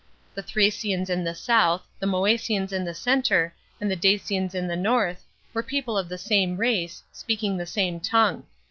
[0.33, 4.75] The Thracians in the south, the Moesians in the centre, and the Dacians in the
[4.75, 8.45] north, were people of the same race, speaking the same tongue.